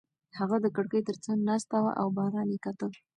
هغه 0.39 0.57
د 0.61 0.67
کړکۍ 0.75 1.01
تر 1.09 1.15
څنګ 1.25 1.39
ناسته 1.49 1.77
وه 1.83 1.91
او 2.01 2.07
باران 2.17 2.47
یې 2.53 2.59
کاته. 2.65 2.87